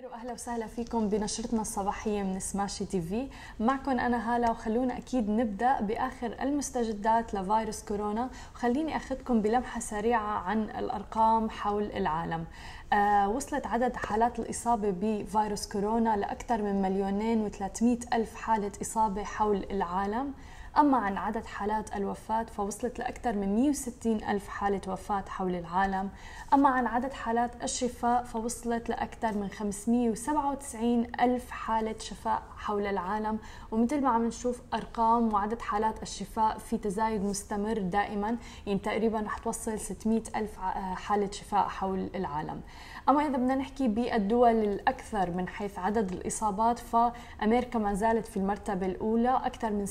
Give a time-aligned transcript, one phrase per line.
[0.00, 3.28] خير وأهلا وسهلا فيكم بنشرتنا الصباحية من سماشي تي في.
[3.60, 8.30] معكم أنا هالة وخلونا أكيد نبدأ بآخر المستجدات لفيروس كورونا.
[8.54, 12.44] وخليني أخذكم بلمحة سريعة عن الأرقام حول العالم.
[12.92, 19.66] آه وصلت عدد حالات الإصابة بفيروس كورونا لأكثر من مليونين و300 ألف حالة إصابة حول
[19.70, 20.34] العالم.
[20.78, 26.10] أما عن عدد حالات الوفاة فوصلت لأكثر من 160 ألف حالة وفاة حول العالم.
[26.54, 33.38] أما عن عدد حالات الشفاء فوصلت لأكثر من 597 ألف حالة شفاء حول العالم.
[33.70, 38.36] ومثل ما عم نشوف أرقام وعدد حالات الشفاء في تزايد مستمر دائما.
[38.66, 40.58] يعني تقريبا رح توصل 600 ألف
[40.94, 42.60] حالة شفاء حول العالم.
[43.08, 48.86] أما إذا بدنا نحكي بالدول الأكثر من حيث عدد الإصابات فأمريكا ما زالت في المرتبة
[48.86, 49.86] الأولى أكثر من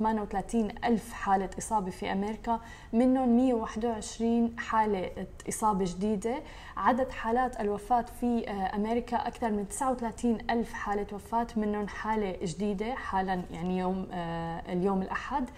[0.00, 2.60] 738 ألف حالة إصابة في أمريكا
[2.92, 5.10] منهم 121 حالة
[5.48, 6.34] إصابة جديدة.
[6.76, 13.42] عدد حالات الوفاة في أمريكا أكثر من 39 ألف حالة وفاة منهم حالة جديدة حالا
[13.50, 14.06] يعني يوم
[14.68, 15.50] اليوم الأحد.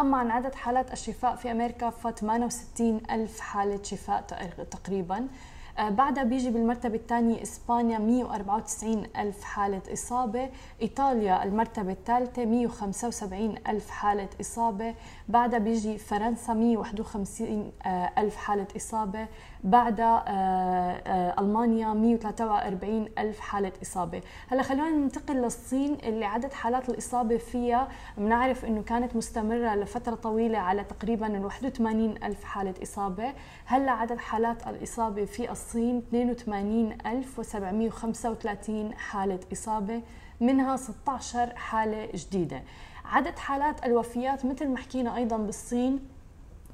[0.00, 4.20] أما عن عدد حالات الشفاء في أمريكا ف 68 ألف حالة شفاء
[4.70, 5.16] تقريباً.
[5.16, 5.24] آه،
[5.78, 10.50] بعدها بيجي بالمرتبة الثانية إسبانيا 194 ألف حالة إصابة
[10.82, 14.94] إيطاليا المرتبة الثالثة 175 ألف حالة إصابة
[15.28, 19.26] بعدها بيجي فرنسا 151 آه، ألف حالة إصابة.
[19.64, 24.20] بعدها آه، ألمانيا 143 ألف حالة إصابة.
[24.48, 30.58] هلا خلونا ننتقل للصين اللي عدد حالات الإصابة فيها بنعرف أنه كانت مستمرة لفترة طويلة
[30.58, 33.32] على تقريبا 81 ألف حالة إصابة.
[33.64, 40.02] هلا عدد حالات الإصابة في الصين الصين 82735 حالة إصابة
[40.40, 42.62] منها 16 حالة جديدة.
[43.04, 46.00] عدد حالات الوفيات مثل ما حكينا أيضا بالصين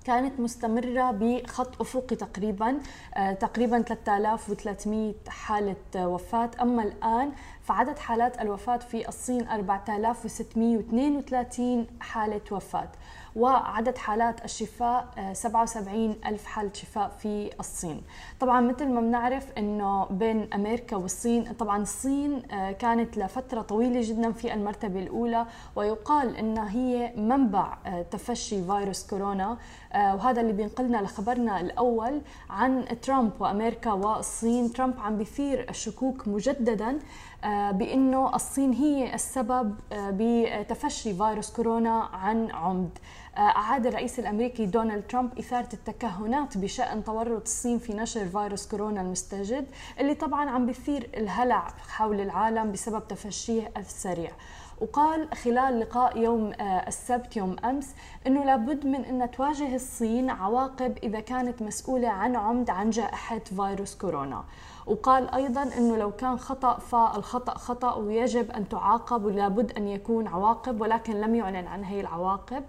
[0.07, 2.79] كانت مستمرة بخط أفقي تقريبا
[3.15, 6.51] آه، تقريبا 3300 حالة وفاة.
[6.63, 12.89] أما الآن فعدد حالات الوفاة في الصين 4632 حالة وفاة.
[13.37, 18.03] وعدد حالات الشفاء 77 آه، ألف حالة شفاء في الصين.
[18.41, 24.33] طبعا مثل ما بنعرف أنه بين أمريكا والصين طبعا الصين آه، كانت لفترة طويلة جدا
[24.33, 29.59] في المرتبة الأولى ويقال أنها هي منبع آه، تفشي فيروس كورونا
[29.95, 32.21] وهذا اللي بينقلنا لخبرنا الأول
[32.51, 34.73] عن ترامب وأمريكا والصين.
[34.73, 36.99] ترامب عم بيثير الشكوك مجددا
[37.45, 42.99] بأنه الصين هي السبب بتفشي فيروس كورونا عن عمد.
[43.39, 49.67] أعاد الرئيس الأمريكي دونالد ترامب إثارة التكهنات بشأن تورط الصين في نشر فيروس كورونا المستجد
[50.01, 54.31] اللي طبعا عم بيثير الهلع حول العالم بسبب تفشيه السريع.
[54.81, 57.95] وقال خلال لقاء يوم آه، السبت يوم أمس
[58.27, 63.95] إنه لابد من ان تواجه الصين عواقب إذا كانت مسؤولة عن عمد عن جائحة فيروس
[63.95, 64.45] كورونا.
[64.87, 70.81] وقال أيضا إنه لو كان خطأ فالخطأ خطأ ويجب أن تعاقب ولابد أن يكون عواقب
[70.81, 72.65] ولكن لم يعلن عن هي العواقب.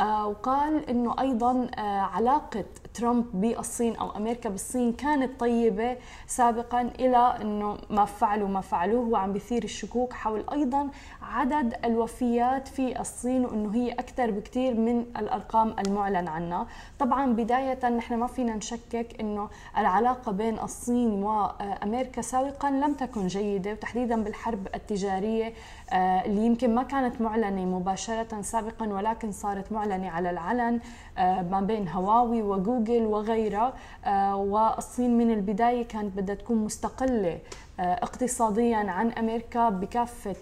[0.00, 2.64] آه، وقال إنه أيضا آه، علاقة
[2.94, 5.96] ترامب بالصين أو أمريكا بالصين كانت طيبة
[6.26, 10.88] سابقا إلى إنه ما فعلوا ما فعلوه وعم بيثير الشكوك حول أيضا
[11.22, 16.66] عدد الوفيات في الصين وإنه هي أكثر بكثير من الأرقام المعلن عنها.
[16.98, 19.48] طبعا بداية نحن ما فينا نشكك إنه
[19.78, 25.52] العلاقة بين الصين وأمريكا سابقا لم تكن جيدة وتحديدا بالحرب التجارية
[25.92, 30.80] آه، اللي يمكن ما كانت معلنة مباشرة سابقا ولكن صارت معلنة على العلن
[31.18, 32.79] آه، ما بين هواوي وجوجل.
[32.88, 33.72] وغيرها
[34.04, 37.38] آه، والصين من البداية كانت بدها تكون مستقلة
[37.78, 40.36] اقتصاديا عن أمريكا بكافة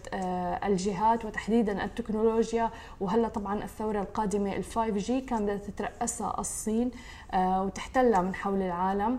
[0.67, 2.71] الجهات وتحديدا التكنولوجيا.
[3.01, 6.91] وهلأ طبعا الثورة القادمة ال 5 جي كان بدها تترأسها الصين
[7.35, 9.19] وتحتلها من حول العالم.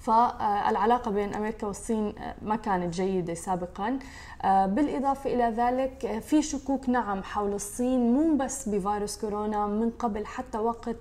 [0.00, 3.98] فالعلاقة بين أمريكا والصين ما كانت جيدة سابقا.
[4.44, 10.58] بالإضافة إلى ذلك في شكوك نعم حول الصين مو بس بفيروس كورونا من قبل حتى
[10.58, 10.96] وقت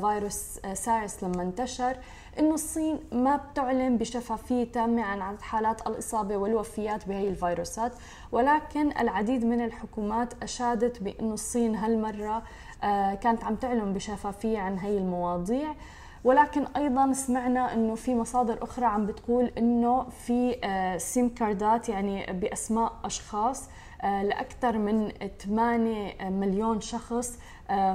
[0.00, 1.96] فيروس سارس لما انتشر
[2.38, 7.92] إنه الصين ما بتعلن بشفافيه تامه عن عدد حالات الإصابة والوفيات بهي الفيروسات.
[8.32, 12.42] ولكن العديد من الحكومات أشادت بإنه الصين هالمرة
[12.84, 15.74] آه، كانت عم تعلن بشفافية عن هي المواضيع.
[16.24, 20.56] ولكن أيضا سمعنا إنه في مصادر أخرى عم بتقول إنه في
[20.98, 23.68] سيم آه، كاردات يعني بأسماء أشخاص
[24.02, 27.38] آه، لأكثر من 8 مليون شخص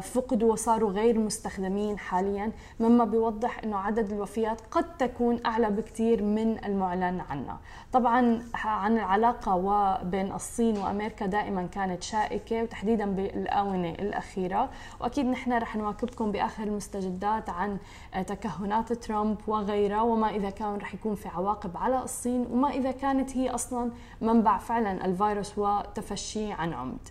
[0.02, 6.66] فقدوا وصاروا غير مستخدمين حاليا مما بيوضح إنه عدد الوفيات قد تكون أعلى بكثير من
[6.66, 7.60] المعلن عنها.
[7.94, 14.70] طبعا عن العلاقة وبين الصين وأمريكا دائما كانت شائكة وتحديدا بالآونة الأخيرة.
[15.02, 17.78] وأكيد نحن رح نواكبكم بآخر المستجدات عن
[18.28, 23.38] تكهنات ترامب وغيرها وما إذا كان رح يكون في عواقب على الصين وما إذا كانت
[23.38, 23.92] هي أصلا
[24.22, 27.10] منبع فعلا الفيروس وتفشيه عن عمد.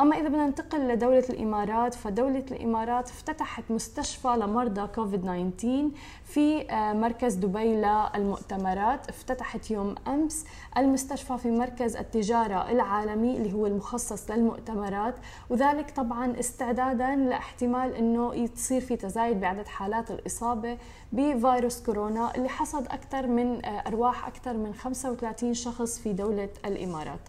[0.00, 5.90] أما إذا بدنا ننتقل لدولة الإمارات فدولة الإمارات افتتحت مستشفى لمرضى كوفيد 19
[6.24, 9.08] في آه، مركز دبي للمؤتمرات.
[9.08, 10.44] افتتحت يوم أمس
[10.76, 15.14] المستشفى في مركز التجارة العالمي اللي هو المخصص للمؤتمرات.
[15.50, 20.78] وذلك طبعا استعدادا لاحتمال أنه تصير في تزايد بعدد حالات الإصابة
[21.12, 27.20] بفيروس كورونا اللي حصد أكثر من آه، أرواح أكثر من 35 شخص في دولة الإمارات.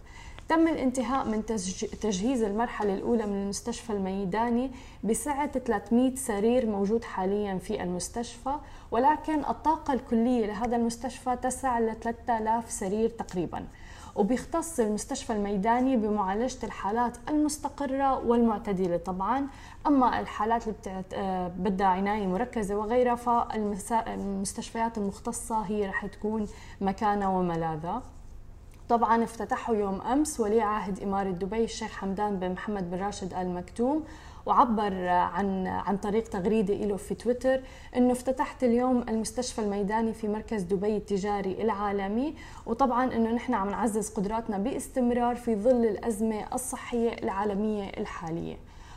[0.48, 1.46] تم الانتهاء من
[2.00, 4.70] تجهيز المرحلة الأولى من المستشفى الميداني
[5.04, 8.54] بسعة 300 سرير موجود حاليا في المستشفى
[8.90, 13.64] ولكن الطاقة الكلية لهذا المستشفى تسع ل 3000 سرير تقريبا
[14.16, 19.46] وبيختص المستشفى الميداني بمعالجة الحالات المستقرة والمعتدلة طبعا
[19.86, 21.04] أما الحالات اللي.
[21.14, 26.46] آه، بدها عناية مركزة وغيرها فالمستشفيات المختصة هي رح تكون
[26.80, 28.02] مكانة وملاذة
[28.88, 33.54] طبعا افتتحه يوم أمس ولي عهد إمارة دبي الشيخ حمدان بن محمد بن راشد ال
[33.54, 34.04] مكتوم
[34.46, 37.60] وعبر عن عن طريق تغريدة له في تويتر
[37.96, 42.34] إنه افتتحت اليوم المستشفى الميداني في مركز دبي التجاري العالمي.
[42.66, 48.56] وطبعا إنه نحن عم نعزز قدراتنا باستمرار في ظل الأزمة الصحية العالمية الحالية.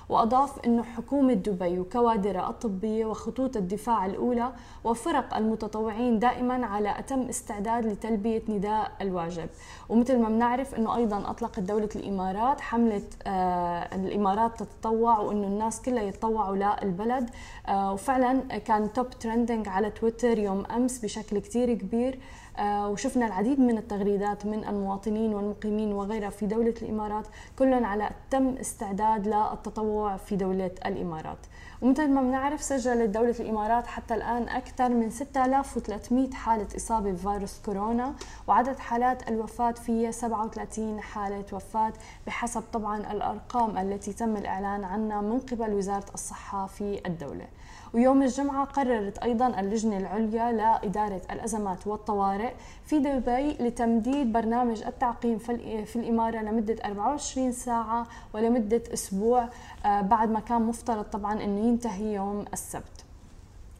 [0.09, 4.51] وأضاف أنه حكومة دبي وكوادرها الطبية وخطوط الدفاع الأولى
[4.83, 9.49] وفرق المتطوعين دائما على أتم استعداد لتلبية نداء الواجب.
[9.89, 16.03] ومثل ما بنعرف أنه أيضا أطلقت دولة الإمارات حملة آه الإمارات تتطوع وأنه الناس كلها
[16.03, 17.29] يتطوعوا للبلد.
[17.67, 22.19] آه وفعلا كان توب ترندنج على تويتر يوم أمس بشكل كتير كبير.
[22.59, 27.27] وشفنا العديد من التغريدات من المواطنين والمقيمين وغيرها في دولة الإمارات
[27.59, 31.37] كلهم على تم استعداد للتطوع في دولة الإمارات.
[31.81, 38.13] ومثل ما بنعرف سجلت دولة الإمارات حتى الآن أكثر من 6300 حالة إصابة بفيروس كورونا
[38.47, 41.93] وعدد حالات الوفاة فيها 37 حالة وفاة
[42.27, 47.47] بحسب طبعا الأرقام التي تم الإعلان عنها من قبل وزارة الصحة في الدولة.
[47.93, 52.40] ويوم الجمعة قررت أيضا اللجنة العليا لإدارة الأزمات والطوارئ
[52.85, 55.37] في دبي لتمديد برنامج التعقيم
[55.85, 59.49] في الإمارة لمدة 24 ساعة ولمدة أسبوع
[59.85, 63.00] آه، بعد ما كان مفترض طبعا أنه ينتهي يوم السبت.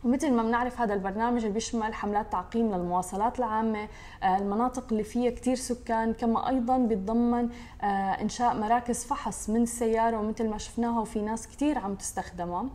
[0.03, 3.87] ومثل ما بنعرف هذا البرنامج اللي بيشمل حملات تعقيم للمواصلات العامة
[4.23, 7.49] آه، المناطق اللي فيها كثير سكان كما أيضا بيتضمن
[7.81, 7.85] آه،
[8.21, 12.65] إنشاء مراكز فحص من السيارة ومثل ما شفناها وفي ناس كثير عم تستخدمها.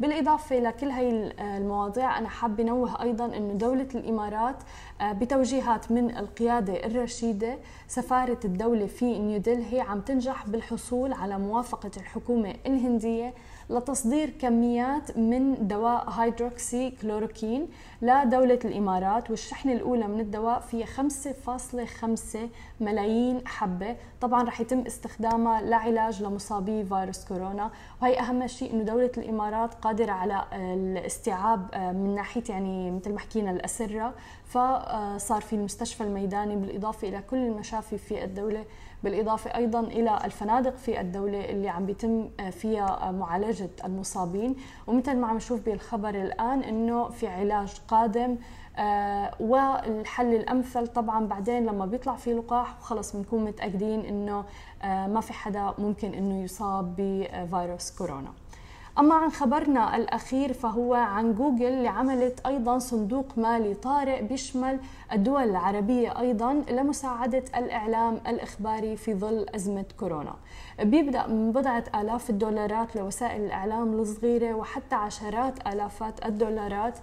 [0.00, 4.56] بالإضافة لكل هاي المواضيع أنا حابة نوه أيضا أنه دولة الإمارات
[5.00, 12.54] آه، بتوجيهات من القيادة الرشيدة سفارة الدولة في نيودلهي عم تنجح بالحصول على موافقة الحكومة
[12.66, 13.34] الهندية
[13.70, 17.68] لتصدير كميات من دواء هيدروكسي كلوروكين
[18.02, 22.38] لدولة الإمارات والشحنة الأولى من الدواء فيها 5.5
[22.80, 23.96] ملايين حبة.
[24.20, 27.70] طبعا رح يتم استخدامها لعلاج لمصابي فيروس كورونا
[28.02, 33.18] وهي أهم شيء أنه دولة الإمارات قادرة على الاستيعاب آه، من ناحية يعني مثل ما
[33.18, 34.14] حكينا الأسرة.
[34.46, 38.64] فصار في المستشفى الميداني بالإضافة إلى كل المشافي في الدولة
[39.06, 44.56] بالإضافة أيضا إلى الفنادق في الدولة اللي عم بيتم آه، فيها آه، معالجة المصابين.
[44.86, 48.36] ومثل ما عم نشوف بالخبر الآن أنه في علاج قادم
[48.78, 54.44] آه والحل الأمثل طبعا بعدين لما بيطلع في لقاح وخلص بنكون متأكدين إنه
[54.82, 58.32] آه ما في حدا ممكن إنه يصاب بفيروس كورونا.
[58.98, 64.78] أما عن خبرنا الأخير فهو عن جوجل اللي عملت أيضا صندوق مالي طارئ بيشمل
[65.12, 70.34] الدول العربية أيضا لمساعدة الإعلام الإخباري في ظل أزمة كورونا.
[70.82, 76.98] بيبدأ من بضعة آلاف الدولارات لوسائل الإعلام الصغيرة وحتى عشرات آلافات الدولارات.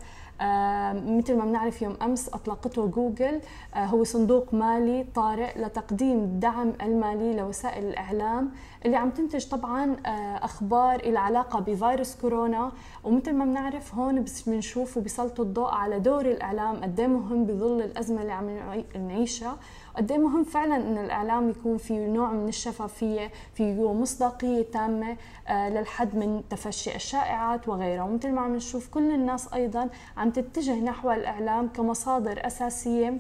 [0.94, 3.42] مثل ما بنعرف يوم أمس أطلقته جوجل
[3.76, 8.52] آه، هو صندوق مالي طارئ لتقديم الدعم المالي لوسائل الإعلام
[8.86, 12.72] اللي عم تنتج طبعا آه، أخبار إلى علاقة بفيروس كورونا.
[13.04, 18.22] ومثل ما بنعرف هون بنشوف وبيسلطوا الضوء على دور الإعلام قد إيه مهم بظل الأزمة
[18.22, 18.50] اللي عم
[19.08, 19.58] نعيشها.
[19.98, 25.70] قد إيه مهم فعلا انه الإعلام يكون في نوع من الشفافية فيه مصداقية تامة آه،
[25.70, 28.04] للحد من تفشي الشائعات وغيرها.
[28.04, 33.18] ومثل ما عم نشوف كل الناس أيضا عم تتجه نحو الإعلام كمصادر أساسية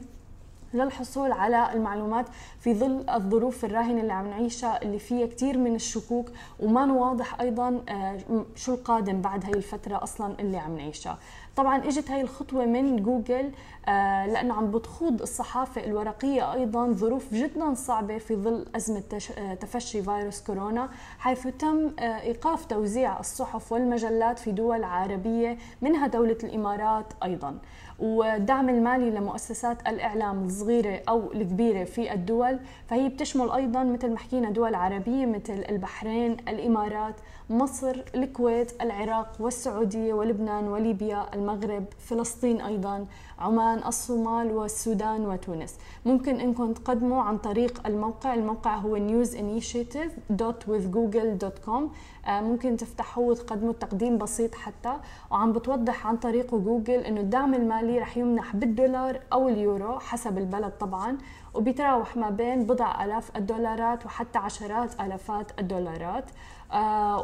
[0.73, 2.25] للحصول على المعلومات
[2.59, 6.29] في ظل الظروف الراهنة اللي عم نعيشها اللي فيها كثير من الشكوك
[6.59, 8.17] وما واضح أيضا آه،
[8.55, 11.17] شو القادم بعد هاي الفترة أصلا اللي عم نعيشها.
[11.55, 13.51] طبعا إجت هاي الخطوة من جوجل
[13.87, 19.03] آه، لأنه عم بتخوض الصحافة الورقية أيضا ظروف جدا صعبة في ظل أزمة
[19.37, 26.37] آه، تفشي فيروس كورونا حيث تم إيقاف توزيع الصحف والمجلات في دول عربية منها دولة
[26.43, 27.57] الإمارات أيضا.
[27.99, 34.49] والدعم المالي لمؤسسات الإعلام الصغيرة أو الكبيرة في الدول فهي بتشمل أيضا مثل ما حكينا
[34.49, 37.15] دول عربية مثل البحرين الإمارات
[37.49, 43.05] مصر الكويت العراق والسعودية ولبنان وليبيا المغرب فلسطين أيضا
[43.39, 45.75] عمان الصومال والسودان وتونس.
[46.05, 48.33] ممكن إنكم تقدموا عن طريق الموقع.
[48.33, 51.81] الموقع هو newsinitiative.withgoogle.com
[52.27, 54.97] آه، ممكن تفتحوه وتقدموا تقديم بسيط حتى.
[55.31, 60.71] وعم بتوضح عن طريقه جوجل إنه الدعم المالي رح يمنح بالدولار أو اليورو حسب البلد
[60.79, 61.17] طبعا.
[61.53, 66.25] وبيتراوح ما بين بضع آلاف الدولارات وحتى عشرات آلافات الدولارات.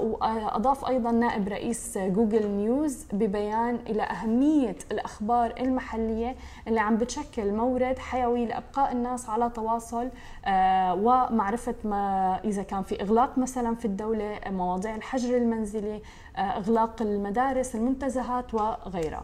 [0.02, 6.36] وأضاف أيضا نائب رئيس جوجل نيوز ببيان إلى أهمية الأخبار المحلية
[6.68, 10.10] اللي عم بتشكل مورد حيوي لأبقاء الناس على تواصل
[10.46, 16.02] آه، ومعرفة ما إذا كان في إغلاق مثلا في الدولة مواضيع الحجر المنزلي
[16.38, 19.24] آه، إغلاق المدارس المنتزهات وغيرها.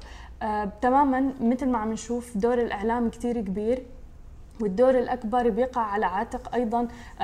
[0.81, 3.85] تماما مثل ما عم نشوف دور الإعلام كتير كبير.
[4.61, 6.87] والدور الأكبر بيقع على عاتق أيضا
[7.21, 7.23] آه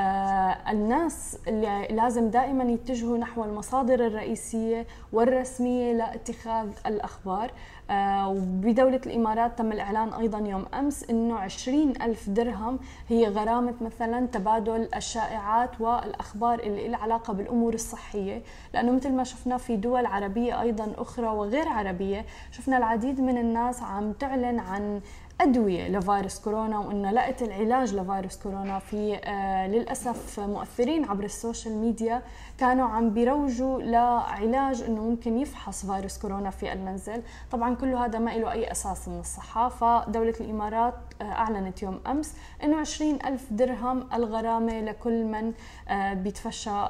[0.72, 7.52] الناس اللي لازم دائما يتجهوا نحو المصادر الرئيسية والرسمية لاتخاذ الأخبار.
[7.90, 14.26] آه وبدولة الإمارات تم الإعلان أيضا يوم أمس أنه 20 ألف درهم هي غرامة مثلا
[14.28, 18.42] تبادل الشائعات والأخبار اللي لها علاقة بالأمور الصحية.
[18.74, 23.82] لأنه مثل ما شفنا في دول عربية أيضا أخرى وغير عربية شفنا العديد من الناس
[23.84, 25.02] عم تعلن عن
[25.42, 31.76] أدوية لفيروس كورونا وإنه لقت العلاج لفيروس كورونا في آه للأسف مؤثرين عبر ال social
[31.76, 32.22] media
[32.58, 37.22] كانوا عم بيروجوا لعلاج إنه ممكن يفحص فيروس كورونا في المنزل.
[37.52, 42.36] طبعا كل هذا ما له أي أساس من الصحه فدوله الإمارات آه أعلنت يوم أمس
[42.64, 45.54] إنه 20 ألف درهم الغرامة لكل من
[45.90, 46.86] آه بيتفشى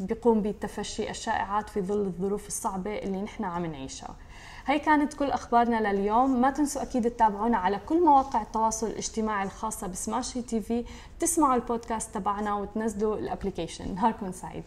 [0.00, 4.14] بيقوم بتفشي الشائعات في ظل الظروف الصعبة اللي نحن عم نعيشها.
[4.66, 6.40] هي كانت كل أخبارنا لليوم.
[6.40, 10.84] ما تنسوا أكيد تتابعونا على كل مواقع التواصل الاجتماعي الخاصة ب Smashi TV.
[11.20, 14.64] تسمعوا البودكاست تبعنا وتنزلوا ال application نهاركم سعيد.